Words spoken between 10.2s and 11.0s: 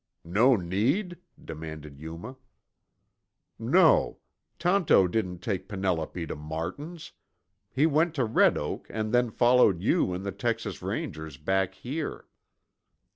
the Texas